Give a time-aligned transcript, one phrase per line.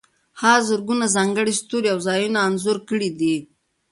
[0.41, 3.35] هغه زرګونه ځانګړي ستوري او ځایونه انځور کړي دي.